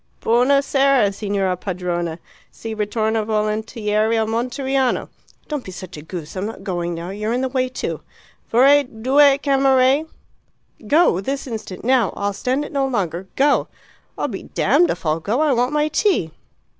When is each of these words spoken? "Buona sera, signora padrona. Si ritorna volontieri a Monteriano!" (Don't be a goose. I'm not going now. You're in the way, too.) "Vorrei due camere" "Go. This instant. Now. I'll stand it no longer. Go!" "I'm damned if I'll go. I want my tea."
"Buona 0.19 0.63
sera, 0.63 1.13
signora 1.13 1.55
padrona. 1.55 2.17
Si 2.51 2.73
ritorna 2.73 3.23
volontieri 3.23 4.15
a 4.17 4.25
Monteriano!" 4.25 5.09
(Don't 5.47 5.63
be 5.63 5.71
a 5.79 6.01
goose. 6.01 6.35
I'm 6.35 6.47
not 6.47 6.63
going 6.63 6.95
now. 6.95 7.11
You're 7.11 7.33
in 7.33 7.41
the 7.41 7.49
way, 7.49 7.69
too.) 7.69 8.01
"Vorrei 8.49 8.81
due 8.81 9.37
camere" 9.37 10.07
"Go. 10.87 11.21
This 11.21 11.45
instant. 11.45 11.83
Now. 11.85 12.11
I'll 12.17 12.33
stand 12.33 12.65
it 12.65 12.71
no 12.71 12.87
longer. 12.87 13.27
Go!" 13.35 13.67
"I'm 14.17 14.31
damned 14.31 14.89
if 14.89 15.05
I'll 15.05 15.19
go. 15.19 15.39
I 15.39 15.53
want 15.53 15.71
my 15.71 15.87
tea." 15.87 16.31